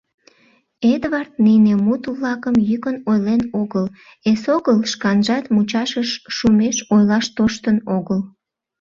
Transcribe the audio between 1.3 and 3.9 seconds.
нине мут-влакым йӱкын ойлен огыл,